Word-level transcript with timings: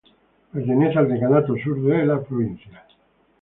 Pertenece 0.51 0.97
al 0.97 1.09
Decanato 1.09 1.53
Sur 1.63 1.79
de 1.83 2.03
la 2.07 2.19
Provincia. 2.19 2.83